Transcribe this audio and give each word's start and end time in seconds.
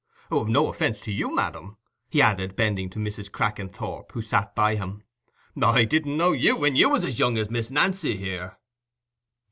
No 0.31 0.67
offence 0.67 0.99
to 1.01 1.11
you, 1.11 1.35
madam," 1.35 1.77
he 2.09 2.23
added, 2.23 2.55
bending 2.55 2.89
to 2.89 2.97
Mrs. 2.97 3.29
Crackenthorp, 3.31 4.11
who 4.13 4.23
sat 4.23 4.55
by 4.55 4.75
him, 4.75 5.03
"I 5.61 5.83
didn't 5.85 6.17
know 6.17 6.31
you 6.31 6.57
when 6.57 6.75
you 6.75 6.89
were 6.89 6.97
as 6.97 7.19
young 7.19 7.37
as 7.37 7.51
Miss 7.51 7.69
Nancy 7.69 8.17
here." 8.17 8.57